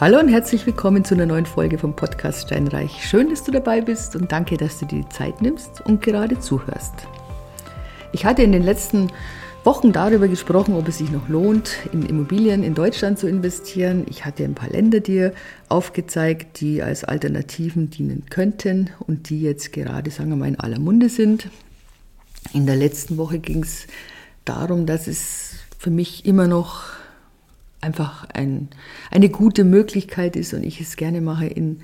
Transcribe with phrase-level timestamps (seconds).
[0.00, 3.06] Hallo und herzlich willkommen zu einer neuen Folge vom Podcast Steinreich.
[3.06, 6.40] Schön, dass du dabei bist und danke, dass du dir die Zeit nimmst und gerade
[6.40, 6.94] zuhörst.
[8.10, 9.12] Ich hatte in den letzten
[9.62, 14.06] Wochen darüber gesprochen, ob es sich noch lohnt, in Immobilien in Deutschland zu investieren.
[14.08, 15.34] Ich hatte ein paar Länder dir
[15.68, 20.80] aufgezeigt, die als Alternativen dienen könnten und die jetzt gerade, sagen wir mal, in aller
[20.80, 21.50] Munde sind.
[22.54, 23.86] In der letzten Woche ging es
[24.46, 26.84] darum, dass es für mich immer noch
[27.80, 28.68] einfach ein,
[29.10, 31.80] eine gute Möglichkeit ist und ich es gerne mache, in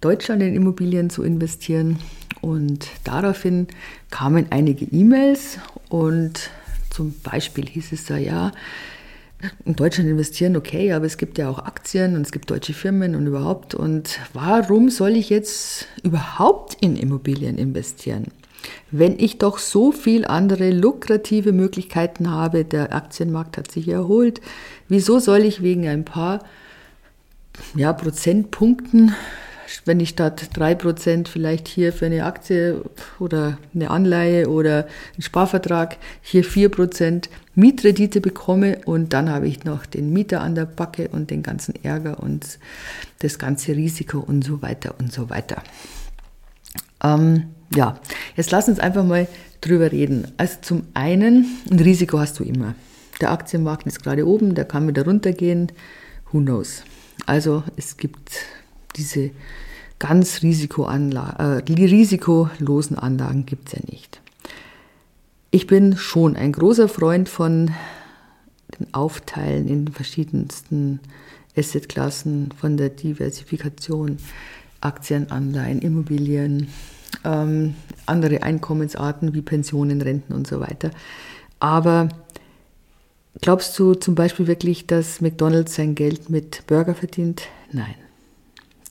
[0.00, 1.98] Deutschland in Immobilien zu investieren.
[2.40, 3.68] Und daraufhin
[4.10, 6.50] kamen einige E-Mails und
[6.90, 8.52] zum Beispiel hieß es da, ja,
[9.64, 13.14] in Deutschland investieren, okay, aber es gibt ja auch Aktien und es gibt deutsche Firmen
[13.14, 13.74] und überhaupt.
[13.74, 18.26] Und warum soll ich jetzt überhaupt in Immobilien investieren?
[18.90, 24.40] Wenn ich doch so viel andere lukrative Möglichkeiten habe, der Aktienmarkt hat sich erholt,
[24.88, 26.40] wieso soll ich wegen ein paar
[27.74, 29.14] ja, Prozentpunkten,
[29.84, 32.82] wenn ich statt 3% vielleicht hier für eine Aktie
[33.18, 39.86] oder eine Anleihe oder einen Sparvertrag hier 4% Mietrendite bekomme und dann habe ich noch
[39.86, 42.58] den Mieter an der Backe und den ganzen Ärger und
[43.20, 45.62] das ganze Risiko und so weiter und so weiter.
[47.02, 47.98] Ähm, ja,
[48.36, 49.26] jetzt lass uns einfach mal
[49.60, 50.28] drüber reden.
[50.36, 52.74] Also zum einen, ein Risiko hast du immer.
[53.20, 55.72] Der Aktienmarkt ist gerade oben, der kann wieder runtergehen.
[56.30, 56.82] Who knows?
[57.24, 58.30] Also es gibt
[58.96, 59.30] diese
[59.98, 64.20] ganz Risikoanla äh, risikolosen Anlagen gibt es ja nicht.
[65.50, 67.70] Ich bin schon ein großer Freund von
[68.78, 71.00] den Aufteilen in verschiedensten
[71.56, 74.18] Assetklassen, von der Diversifikation,
[74.82, 76.68] Aktien, Anleihen, Immobilien,
[77.24, 77.74] ähm,
[78.06, 80.90] andere Einkommensarten wie Pensionen, Renten und so weiter.
[81.60, 82.08] Aber
[83.40, 87.42] glaubst du zum Beispiel wirklich, dass McDonald's sein Geld mit Burger verdient?
[87.72, 87.94] Nein.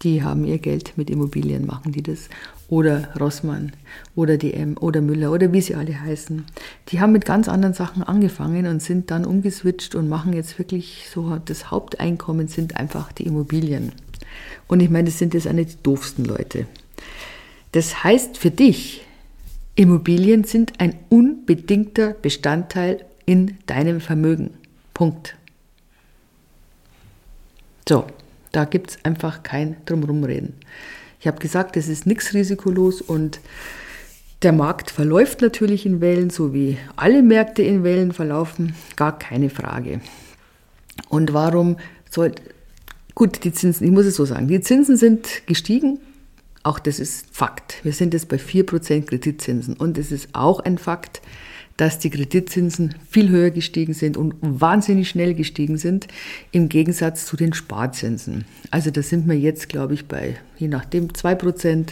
[0.02, 2.30] Die haben ihr Geld mit Immobilien, machen die das.
[2.68, 3.72] Oder Rossmann
[4.16, 6.46] oder DM oder Müller oder wie sie alle heißen.
[6.90, 11.08] Die haben mit ganz anderen Sachen angefangen und sind dann umgeswitcht und machen jetzt wirklich
[11.12, 13.94] so, das Haupteinkommen sind einfach die Immobilien.
[14.68, 16.66] Und ich meine, das sind jetzt eine die doofsten Leute.
[17.76, 19.06] Das heißt für dich,
[19.76, 24.52] Immobilien sind ein unbedingter Bestandteil in deinem Vermögen.
[24.94, 25.36] Punkt.
[27.86, 28.06] So,
[28.54, 30.54] da gibt es einfach kein Drumrumreden.
[31.20, 33.42] Ich habe gesagt, es ist nichts risikolos und
[34.42, 39.50] der Markt verläuft natürlich in Wellen, so wie alle Märkte in Wellen verlaufen, gar keine
[39.50, 40.00] Frage.
[41.10, 41.76] Und warum
[42.10, 42.32] soll,
[43.16, 46.00] gut, die Zinsen, ich muss es so sagen, die Zinsen sind gestiegen,
[46.66, 47.80] auch das ist Fakt.
[47.84, 49.76] Wir sind jetzt bei 4% Kreditzinsen.
[49.76, 51.22] Und es ist auch ein Fakt,
[51.78, 56.08] dass die Kreditzinsen viel höher gestiegen sind und wahnsinnig schnell gestiegen sind,
[56.52, 58.46] im Gegensatz zu den Sparzinsen.
[58.72, 61.90] Also da sind wir jetzt, glaube ich, bei je nachdem 2%.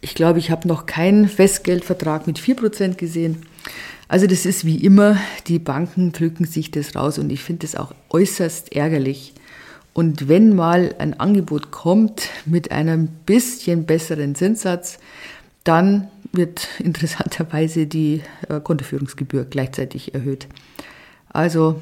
[0.00, 3.38] Ich glaube, ich habe noch keinen Festgeldvertrag mit 4% gesehen.
[4.08, 7.76] Also das ist wie immer, die Banken pflücken sich das raus und ich finde das
[7.76, 9.32] auch äußerst ärgerlich,
[9.94, 14.98] und wenn mal ein Angebot kommt mit einem bisschen besseren Zinssatz,
[15.64, 20.48] dann wird interessanterweise die äh, Kontoführungsgebühr gleichzeitig erhöht.
[21.28, 21.80] Also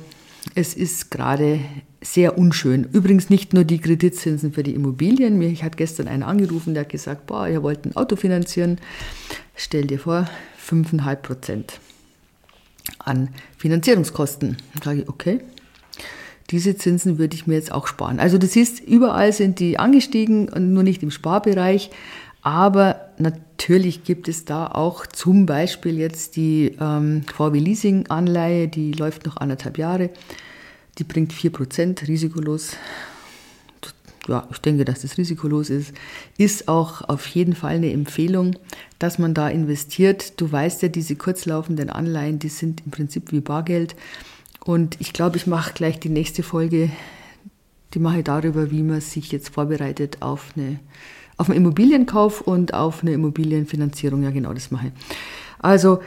[0.54, 1.60] es ist gerade
[2.00, 2.88] sehr unschön.
[2.93, 5.38] Übrigens nicht nur die Kreditzinsen für die Immobilien.
[5.38, 8.78] Mich hat gestern einer angerufen, der hat gesagt, boah, ihr wollt ein Auto finanzieren.
[9.54, 10.28] Stell dir vor,
[10.66, 11.81] 5,5 Prozent
[12.98, 13.28] an
[13.59, 14.56] Finanzierungskosten.
[14.75, 15.41] Dann sage ich, okay,
[16.50, 18.18] diese Zinsen würde ich mir jetzt auch sparen.
[18.18, 21.90] Also du siehst, überall sind die angestiegen und nur nicht im Sparbereich.
[22.42, 28.92] Aber natürlich gibt es da auch zum Beispiel jetzt die ähm, VW Leasing Anleihe, die
[28.92, 30.10] läuft noch anderthalb Jahre.
[30.98, 32.76] Die bringt 4% risikolos.
[34.26, 35.92] Ja, ich denke, dass das risikolos ist.
[36.38, 38.56] Ist auch auf jeden Fall eine Empfehlung,
[38.98, 40.40] dass man da investiert.
[40.40, 43.96] Du weißt ja, diese kurzlaufenden Anleihen, die sind im Prinzip wie Bargeld.
[44.65, 46.91] Und ich glaube, ich mache gleich die nächste Folge,
[47.95, 50.78] die mache ich darüber, wie man sich jetzt vorbereitet auf, eine,
[51.36, 54.22] auf einen Immobilienkauf und auf eine Immobilienfinanzierung.
[54.22, 54.92] Ja, genau, das mache ich.
[55.59, 56.01] Also,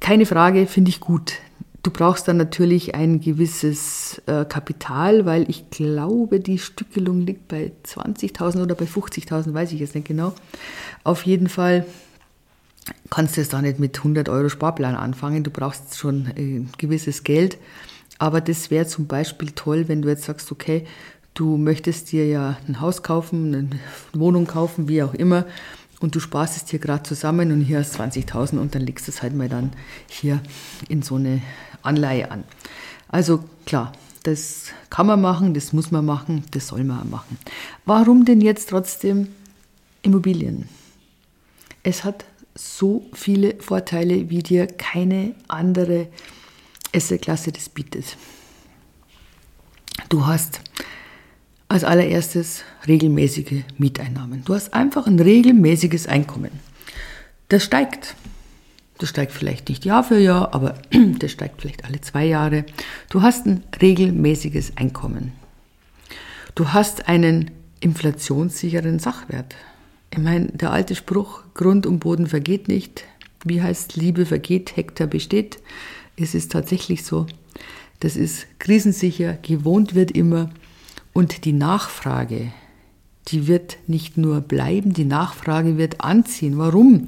[0.00, 1.34] keine Frage, finde ich gut.
[1.82, 7.72] Du brauchst dann natürlich ein gewisses äh, Kapital, weil ich glaube, die Stückelung liegt bei
[7.84, 10.32] 20.000 oder bei 50.000, weiß ich jetzt nicht genau.
[11.02, 11.84] Auf jeden Fall
[13.10, 15.44] kannst du jetzt da nicht mit 100 Euro Sparplan anfangen.
[15.44, 17.58] Du brauchst schon ein gewisses Geld.
[18.18, 20.86] Aber das wäre zum Beispiel toll, wenn du jetzt sagst, okay,
[21.34, 23.70] du möchtest dir ja ein Haus kaufen, eine
[24.12, 25.46] Wohnung kaufen, wie auch immer,
[26.00, 29.12] und du sparst es dir gerade zusammen und hier hast 20.000 und dann legst du
[29.12, 29.72] es halt mal dann
[30.08, 30.40] hier
[30.88, 31.40] in so eine
[31.82, 32.44] Anleihe an.
[33.08, 33.92] Also klar,
[34.24, 37.38] das kann man machen, das muss man machen, das soll man machen.
[37.84, 39.28] Warum denn jetzt trotzdem
[40.02, 40.68] Immobilien?
[41.82, 46.08] Es hat so viele Vorteile, wie dir keine andere
[46.94, 48.16] Assetklasse das bietet.
[50.08, 50.60] Du hast
[51.68, 54.44] als allererstes regelmäßige Mieteinnahmen.
[54.44, 56.50] Du hast einfach ein regelmäßiges Einkommen.
[57.48, 58.14] Das steigt.
[58.98, 60.74] Das steigt vielleicht nicht Jahr für Jahr, aber
[61.18, 62.66] das steigt vielleicht alle zwei Jahre.
[63.08, 65.32] Du hast ein regelmäßiges Einkommen.
[66.54, 67.50] Du hast einen
[67.80, 69.56] inflationssicheren Sachwert.
[70.14, 73.04] Ich meine, der alte Spruch, Grund und Boden vergeht nicht.
[73.44, 75.58] Wie heißt Liebe vergeht, Hektar besteht?
[76.18, 77.26] Es ist tatsächlich so.
[78.00, 80.50] Das ist krisensicher, gewohnt wird immer.
[81.14, 82.52] Und die Nachfrage,
[83.28, 86.58] die wird nicht nur bleiben, die Nachfrage wird anziehen.
[86.58, 87.06] Warum?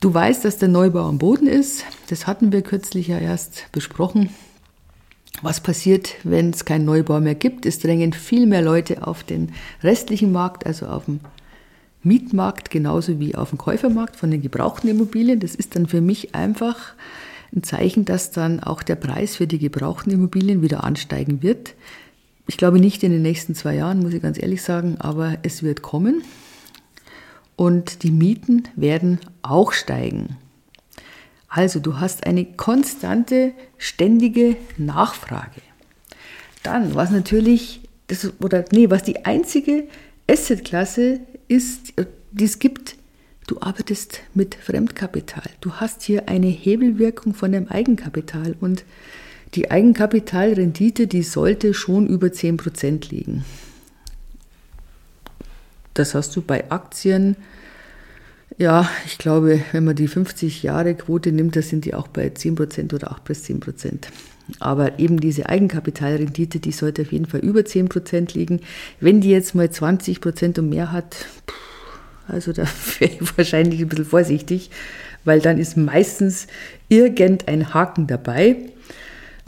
[0.00, 1.86] Du weißt, dass der Neubau am Boden ist.
[2.10, 4.28] Das hatten wir kürzlich ja erst besprochen.
[5.40, 7.64] Was passiert, wenn es keinen Neubau mehr gibt?
[7.64, 9.52] Es drängen viel mehr Leute auf den
[9.82, 11.20] restlichen Markt, also auf den
[12.02, 15.40] Mietmarkt genauso wie auf dem Käufermarkt von den gebrauchten Immobilien.
[15.40, 16.94] Das ist dann für mich einfach
[17.54, 21.74] ein Zeichen, dass dann auch der Preis für die gebrauchten Immobilien wieder ansteigen wird.
[22.46, 25.62] Ich glaube nicht in den nächsten zwei Jahren, muss ich ganz ehrlich sagen, aber es
[25.62, 26.22] wird kommen.
[27.56, 30.36] Und die Mieten werden auch steigen.
[31.48, 35.60] Also du hast eine konstante, ständige Nachfrage.
[36.62, 39.88] Dann, was natürlich, das, oder nee, was die einzige
[40.30, 41.94] Assetklasse ist,
[42.30, 42.96] die es gibt,
[43.46, 45.50] du arbeitest mit Fremdkapital.
[45.60, 48.84] Du hast hier eine Hebelwirkung von dem Eigenkapital und
[49.54, 53.44] die Eigenkapitalrendite, die sollte schon über 10% liegen.
[55.94, 57.36] Das hast du bei Aktien.
[58.58, 62.28] Ja, ich glaube, wenn man die 50 Jahre Quote nimmt, da sind die auch bei
[62.28, 64.08] 10% oder 8 bis 10%.
[64.60, 68.60] Aber eben diese Eigenkapitalrendite, die sollte auf jeden Fall über 10% liegen.
[69.00, 71.26] Wenn die jetzt mal 20% und mehr hat,
[72.26, 72.64] also da
[72.98, 74.70] wäre ich wahrscheinlich ein bisschen vorsichtig,
[75.24, 76.46] weil dann ist meistens
[76.88, 78.56] irgendein Haken dabei.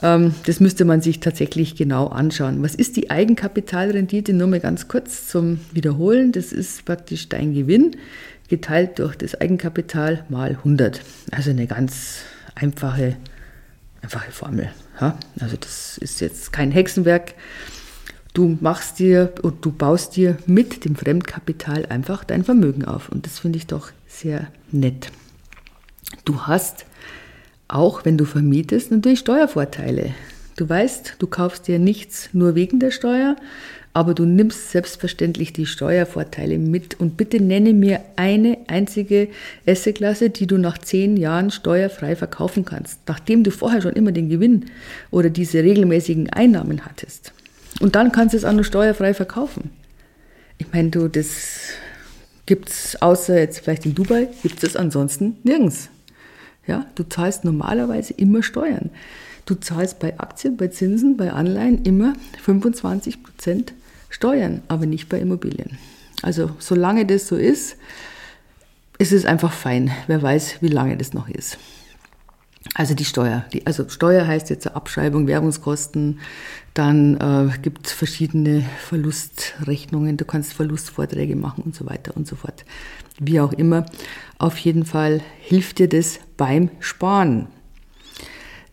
[0.03, 2.63] Ähm, das müsste man sich tatsächlich genau anschauen.
[2.63, 4.33] Was ist die Eigenkapitalrendite?
[4.33, 6.33] Nur mal ganz kurz zum Wiederholen.
[6.33, 7.97] Das ist praktisch dein Gewinn
[8.49, 11.01] geteilt durch das Eigenkapital mal 100.
[11.31, 12.23] Also eine ganz
[12.55, 13.17] einfache,
[14.03, 14.71] einfache Formel.
[15.01, 17.35] Ja, also das ist jetzt kein Hexenwerk.
[18.35, 23.09] Du machst dir und du baust dir mit dem Fremdkapital einfach dein Vermögen auf.
[23.09, 25.11] Und das finde ich doch sehr nett.
[26.25, 26.87] Du hast
[27.67, 30.15] auch, wenn du vermietest, natürlich Steuervorteile.
[30.57, 33.37] Du weißt, du kaufst dir nichts nur wegen der Steuer,
[33.93, 37.01] aber du nimmst selbstverständlich die Steuervorteile mit.
[37.01, 39.29] Und bitte nenne mir eine einzige
[39.67, 44.29] Assetklasse, die du nach zehn Jahren steuerfrei verkaufen kannst, nachdem du vorher schon immer den
[44.29, 44.67] Gewinn
[45.11, 47.33] oder diese regelmäßigen Einnahmen hattest.
[47.81, 49.71] Und dann kannst du es auch noch steuerfrei verkaufen.
[50.59, 51.71] Ich meine, du, das
[52.47, 55.89] gibt es außer jetzt vielleicht in Dubai, gibt es ansonsten nirgends.
[56.67, 58.91] Ja, du zahlst normalerweise immer Steuern.
[59.47, 62.13] Du zahlst bei Aktien, bei Zinsen, bei Anleihen immer
[62.43, 63.73] 25 Prozent
[64.11, 65.79] Steuern, aber nicht bei Immobilien.
[66.23, 67.77] Also solange das so ist,
[68.99, 69.91] ist es einfach fein.
[70.07, 71.57] Wer weiß, wie lange das noch ist.
[72.75, 73.47] Also die Steuer.
[73.53, 76.21] Die, also Steuer heißt jetzt Abschreibung, Werbungskosten.
[76.75, 80.19] Dann äh, gibt es verschiedene Verlustrechnungen.
[80.19, 82.67] Du kannst Verlustvorträge machen und so weiter und so fort.
[83.19, 83.87] Wie auch immer.
[84.39, 87.47] Auf jeden Fall hilft dir das beim Sparen.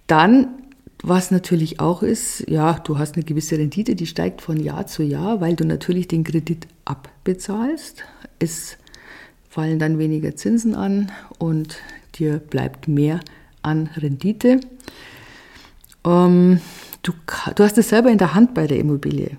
[0.08, 0.50] Dann
[1.04, 5.04] was natürlich auch ist, ja, du hast eine gewisse Rendite, die steigt von Jahr zu
[5.04, 8.04] Jahr, weil du natürlich den Kredit abbezahlst.
[8.40, 8.78] Es
[9.50, 11.78] fallen dann weniger Zinsen an und
[12.16, 13.20] dir bleibt mehr
[13.62, 14.60] an Rendite.
[16.06, 16.62] Ähm,
[17.04, 17.14] du,
[17.56, 19.38] du hast es selber in der Hand bei der Immobilie.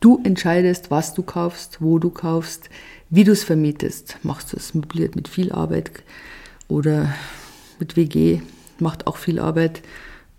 [0.00, 2.70] Du entscheidest, was du kaufst, wo du kaufst,
[3.10, 4.16] wie du es vermietest.
[4.22, 5.90] Machst du es möbliert mit viel Arbeit
[6.66, 7.14] oder
[7.78, 8.40] mit WG,
[8.78, 9.82] macht auch viel Arbeit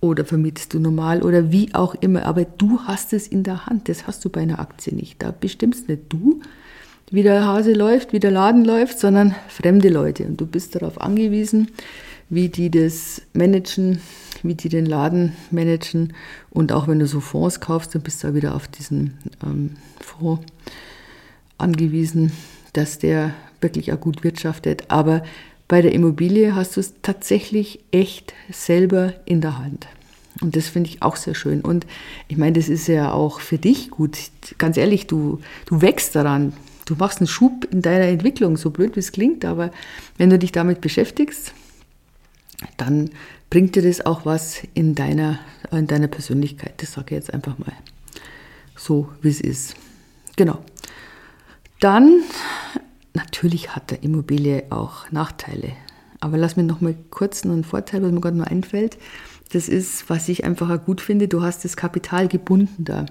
[0.03, 2.25] oder vermietest du normal oder wie auch immer.
[2.25, 3.87] Aber du hast es in der Hand.
[3.87, 5.23] Das hast du bei einer Aktie nicht.
[5.23, 6.41] Da bestimmst nicht du,
[7.09, 10.25] wie der Hase läuft, wie der Laden läuft, sondern fremde Leute.
[10.25, 11.69] Und du bist darauf angewiesen,
[12.29, 14.01] wie die das managen,
[14.41, 16.13] wie die den Laden managen.
[16.49, 19.77] Und auch wenn du so Fonds kaufst, dann bist du auch wieder auf diesen ähm,
[20.01, 20.43] Fonds
[21.57, 22.33] angewiesen,
[22.73, 24.83] dass der wirklich auch gut wirtschaftet.
[24.89, 25.23] Aber
[25.67, 29.87] bei der Immobilie hast du es tatsächlich echt selber in der Hand.
[30.41, 31.61] Und das finde ich auch sehr schön.
[31.61, 31.85] Und
[32.27, 34.17] ich meine, das ist ja auch für dich gut.
[34.57, 36.53] Ganz ehrlich, du, du wächst daran.
[36.85, 39.71] Du machst einen Schub in deiner Entwicklung, so blöd wie es klingt, aber
[40.17, 41.53] wenn du dich damit beschäftigst,
[42.77, 43.09] dann
[43.49, 45.39] bringt dir das auch was in deiner,
[45.71, 46.73] in deiner Persönlichkeit.
[46.77, 47.71] Das sage ich jetzt einfach mal
[48.75, 49.75] so, wie es ist.
[50.35, 50.59] Genau.
[51.79, 52.23] Dann,
[53.13, 55.73] natürlich hat der Immobilie auch Nachteile.
[56.19, 58.97] Aber lass mir noch mal kurz einen Vorteil, was mir gerade nur einfällt.
[59.51, 63.05] Das ist, was ich einfach auch gut finde, du hast das Kapital gebunden da.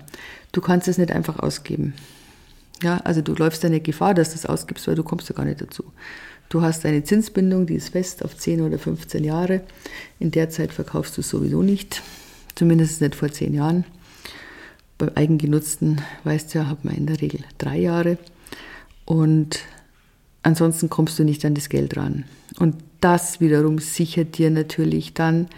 [0.51, 1.95] Du kannst es nicht einfach ausgeben.
[2.83, 5.45] Ja, also du läufst eine Gefahr, dass du es ausgibst, weil du kommst ja gar
[5.45, 5.85] nicht dazu.
[6.49, 9.63] Du hast eine Zinsbindung, die ist fest auf 10 oder 15 Jahre.
[10.19, 12.03] In der Zeit verkaufst du es sowieso nicht.
[12.55, 13.85] Zumindest nicht vor 10 Jahren.
[14.99, 18.19] Beim Eigengenutzten, weißt du ja, hat man in der Regel drei Jahre.
[19.05, 19.61] Und
[20.43, 22.25] ansonsten kommst du nicht an das Geld ran.
[22.59, 25.49] Und das wiederum sichert dir natürlich dann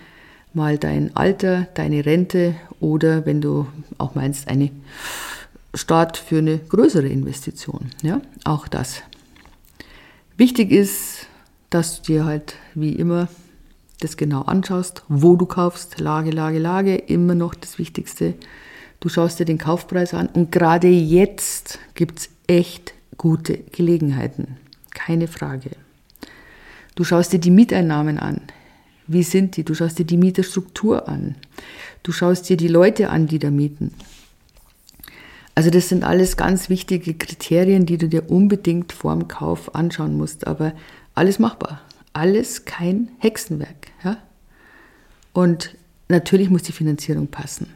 [0.53, 3.67] mal dein Alter, deine Rente oder wenn du
[3.99, 4.71] auch meinst, eine
[5.75, 7.91] Start für eine größere Investition.
[8.03, 9.03] Ja, auch das.
[10.37, 11.27] Wichtig ist,
[11.71, 13.29] dass du dir halt wie immer
[14.01, 18.35] das genau anschaust, wo du kaufst, Lage, Lage, Lage, immer noch das Wichtigste.
[19.01, 24.57] Du schaust dir den Kaufpreis an und gerade jetzt gibt es echt gute Gelegenheiten.
[24.95, 25.71] Keine Frage.
[26.95, 28.41] Du schaust dir die Mieteinnahmen an.
[29.07, 29.65] Wie sind die?
[29.65, 31.35] Du schaust dir die Mieterstruktur an.
[32.03, 33.93] Du schaust dir die Leute an, die da mieten.
[35.55, 40.47] Also das sind alles ganz wichtige Kriterien, die du dir unbedingt vorm Kauf anschauen musst.
[40.47, 40.73] Aber
[41.15, 41.83] alles machbar.
[42.13, 43.89] Alles kein Hexenwerk.
[44.03, 44.19] Ja?
[45.33, 45.75] Und
[46.09, 47.67] natürlich muss die Finanzierung passen.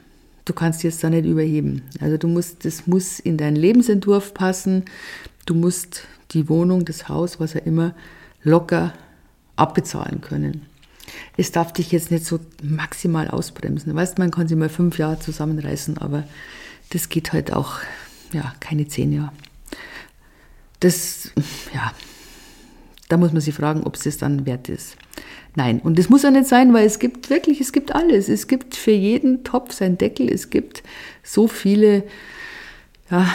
[0.44, 1.82] Du kannst jetzt da nicht überheben.
[2.00, 4.84] Also du musst, das muss in deinen Lebensentwurf passen.
[5.48, 6.02] Du musst
[6.32, 7.94] die Wohnung, das Haus, was auch immer,
[8.42, 8.92] locker
[9.56, 10.66] abbezahlen können.
[11.38, 13.94] Es darf dich jetzt nicht so maximal ausbremsen.
[13.94, 16.24] Weißt, man kann sich mal fünf Jahre zusammenreißen, aber
[16.90, 17.78] das geht halt auch,
[18.34, 19.32] ja, keine zehn Jahre.
[20.80, 21.30] Das,
[21.72, 21.92] ja,
[23.08, 24.96] da muss man sich fragen, ob es das dann wert ist.
[25.56, 28.28] Nein, und das muss ja nicht sein, weil es gibt wirklich, es gibt alles.
[28.28, 30.30] Es gibt für jeden Topf seinen Deckel.
[30.30, 30.82] Es gibt
[31.22, 32.04] so viele
[33.10, 33.34] ja,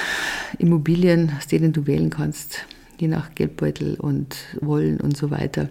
[0.60, 2.66] Immobilien, aus denen du wählen kannst,
[3.00, 5.70] je nach Geldbeutel und Wollen und so weiter.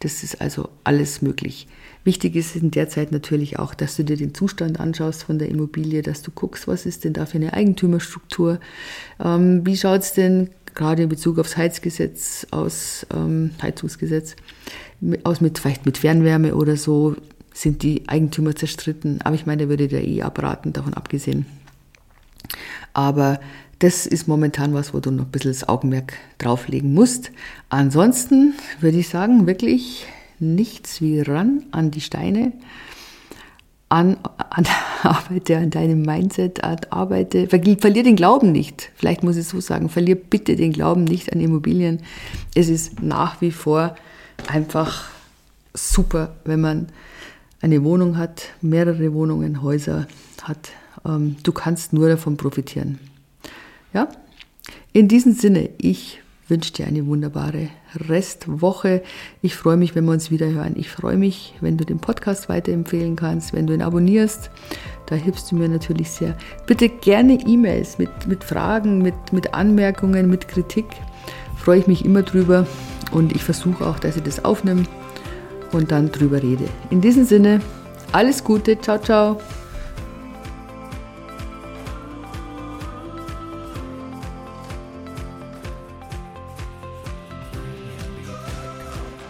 [0.00, 1.68] Das ist also alles möglich.
[2.04, 5.48] Wichtig ist in der Zeit natürlich auch, dass du dir den Zustand anschaust von der
[5.48, 8.60] Immobilie, dass du guckst, was ist denn da für eine Eigentümerstruktur,
[9.18, 14.36] ähm, wie schaut es denn gerade in Bezug aufs Heizgesetz aus, ähm, Heizungsgesetz,
[15.24, 17.16] aus mit, vielleicht mit Fernwärme oder so,
[17.52, 19.20] sind die Eigentümer zerstritten.
[19.22, 21.46] Aber ich meine, da würde der eh abraten, davon abgesehen.
[22.92, 23.40] Aber
[23.78, 27.30] das ist momentan was, wo du noch ein bisschen das Augenmerk drauflegen musst.
[27.68, 30.06] Ansonsten würde ich sagen, wirklich
[30.38, 32.52] nichts wie ran an die Steine,
[33.88, 34.16] an,
[34.50, 34.66] an
[35.02, 38.90] arbeite an deinem Mindset, arbeite, verlier den Glauben nicht.
[38.96, 42.00] Vielleicht muss ich so sagen, verlier bitte den Glauben nicht an Immobilien.
[42.54, 43.94] Es ist nach wie vor
[44.48, 45.10] einfach
[45.74, 46.88] super, wenn man
[47.60, 50.06] eine Wohnung hat, mehrere Wohnungen, Häuser
[50.42, 50.70] hat.
[51.06, 52.98] Ähm, du kannst nur davon profitieren.
[53.92, 54.08] Ja?
[54.92, 57.68] In diesem Sinne, ich wünsche dir eine wunderbare
[58.08, 59.02] Restwoche.
[59.42, 60.74] Ich freue mich, wenn wir uns wieder hören.
[60.76, 64.50] Ich freue mich, wenn du den Podcast weiterempfehlen kannst, wenn du ihn abonnierst.
[65.06, 66.36] Da hilfst du mir natürlich sehr.
[66.66, 70.86] Bitte gerne E-Mails mit, mit Fragen, mit, mit Anmerkungen, mit Kritik.
[71.56, 72.66] Freue ich mich immer drüber
[73.10, 74.84] und ich versuche auch, dass ich das aufnehme
[75.72, 76.64] und dann drüber rede.
[76.90, 77.60] In diesem Sinne,
[78.12, 78.80] alles Gute.
[78.80, 79.40] Ciao, ciao.